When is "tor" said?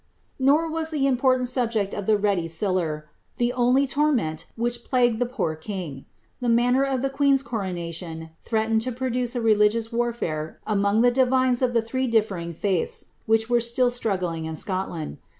3.91-4.11